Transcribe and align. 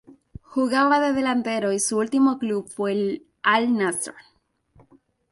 Jugaba 0.41 0.99
de 0.99 1.13
delantero 1.13 1.71
y 1.73 1.79
su 1.79 1.99
último 1.99 2.39
club 2.39 2.67
fue 2.67 2.91
el 2.93 3.27
Al-Nassr. 3.43 4.15